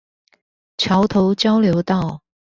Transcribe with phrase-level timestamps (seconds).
[0.77, 2.23] 橋頭交流道